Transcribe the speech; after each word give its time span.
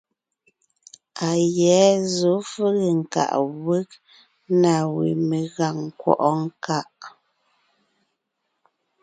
A 1.27 1.29
yɛ̌ 1.57 1.81
zɔ̌ 2.15 2.37
fege 2.51 2.89
nkaʼ 2.99 3.33
wég 3.65 3.89
na 4.61 4.73
we 4.95 5.05
megàŋ 5.29 5.75
nkwɔ́ʼɔ 5.87 6.29
nkaʼ. 6.47 6.89